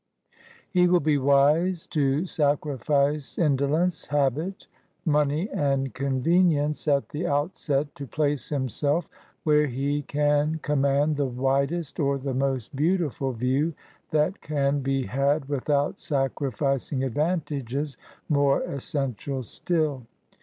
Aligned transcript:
He 0.71 0.87
will 0.87 0.99
be 0.99 1.19
wise 1.19 1.85
to 1.85 2.25
sacrifice 2.25 3.37
indolence, 3.37 4.07
habit, 4.07 4.65
money 5.05 5.47
and 5.51 5.93
convenience, 5.93 6.87
at 6.87 7.09
the 7.09 7.27
outset, 7.27 7.93
to 7.93 8.07
place 8.07 8.49
himself 8.49 9.07
where 9.43 9.67
he 9.67 10.01
can 10.01 10.55
command 10.63 11.17
the 11.17 11.27
widest 11.27 11.99
or 11.99 12.17
the 12.17 12.33
most 12.33 12.75
beautiful 12.75 13.31
view 13.31 13.75
that 14.09 14.41
can 14.41 14.79
be 14.79 15.03
had 15.05 15.45
without 15.45 15.99
sacrificing 15.99 17.03
advantages 17.03 17.95
more 18.27 18.63
essen 18.63 19.11
i 19.11 19.13
tial 19.21 19.43
still. 19.45 20.07